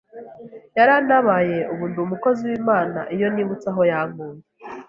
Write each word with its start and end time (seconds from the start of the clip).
Yarantabaye 0.77 1.57
ubu 1.71 1.83
ndi 1.89 1.99
umukozi 2.05 2.41
w’Imana, 2.49 2.99
iyo 3.15 3.27
nibutse 3.33 3.67
aho 3.71 3.81
yankuye, 3.91 4.41